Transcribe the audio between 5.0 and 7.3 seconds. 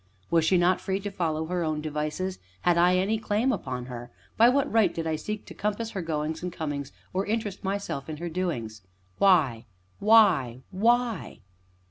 I seek to compass her goings and comings, or